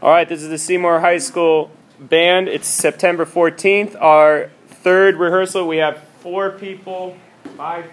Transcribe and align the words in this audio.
All 0.00 0.10
right, 0.10 0.28
this 0.28 0.44
is 0.44 0.48
the 0.48 0.58
Seymour 0.58 1.00
High 1.00 1.18
School 1.18 1.72
band. 1.98 2.48
It's 2.48 2.68
September 2.68 3.26
14th. 3.26 4.00
Our 4.00 4.48
third 4.68 5.16
rehearsal. 5.16 5.66
We 5.66 5.78
have 5.78 6.04
four 6.20 6.52
people. 6.52 7.16
Five. 7.56 7.90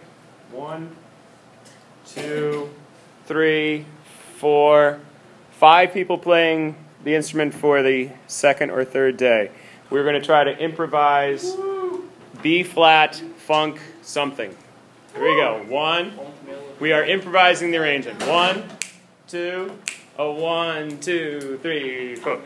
One, 0.51 0.95
two, 2.05 2.69
three, 3.25 3.85
four, 4.35 4.99
five 5.53 5.93
people 5.93 6.19
playing 6.19 6.75
the 7.03 7.15
instrument 7.15 7.55
for 7.55 7.81
the 7.81 8.11
second 8.27 8.69
or 8.69 8.85
third 8.85 9.17
day. 9.17 9.49
We're 9.89 10.03
going 10.03 10.21
to 10.21 10.25
try 10.25 10.43
to 10.43 10.55
improvise 10.59 11.55
B 12.43 12.61
flat, 12.61 13.15
funk, 13.37 13.81
something. 14.03 14.55
Here 15.15 15.23
we 15.23 15.41
go. 15.41 15.65
One. 15.67 16.13
We 16.79 16.91
are 16.91 17.03
improvising 17.03 17.71
the 17.71 17.77
arrangement. 17.77 18.21
One, 18.27 18.63
two, 19.27 19.75
a 20.17 20.31
one, 20.31 20.97
two, 21.01 21.59
three, 21.61 22.15
four. 22.15 22.39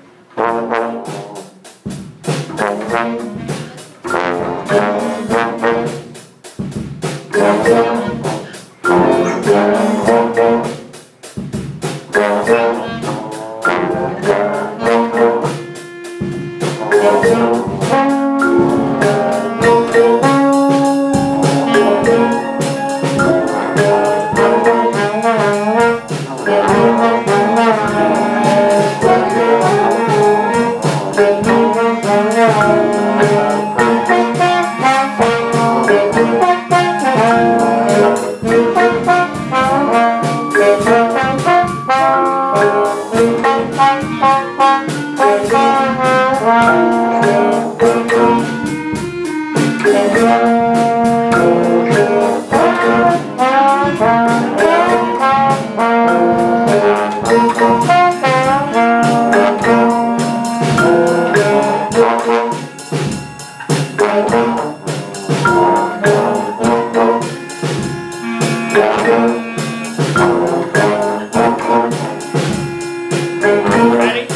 Ready? 73.99 74.28